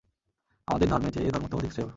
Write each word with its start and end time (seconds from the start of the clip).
আমাদের 0.67 0.87
ধর্মের 0.89 1.11
চেয়ে 1.13 1.27
এ 1.27 1.31
ধর্ম 1.31 1.45
তো 1.47 1.55
অধিক 1.57 1.71
শ্রেয়। 1.71 1.89